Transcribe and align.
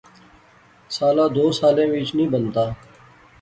سالا 0.95 1.25
دو 1.35 1.45
سالیں 1.59 1.89
وچ 1.93 2.09
نی 2.17 2.25
بنتا 2.33 2.65